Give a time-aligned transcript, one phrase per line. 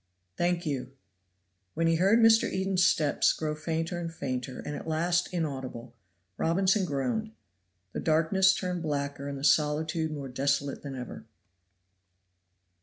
[0.35, 0.93] "Thank you."
[1.75, 2.51] When he heard Mr.
[2.51, 5.93] Eden's steps grow fainter and fainter, and at last inaudible,
[6.37, 7.33] Robinson groaned;
[7.93, 11.27] the darkness turned blacker and the solitude more desolate than ever.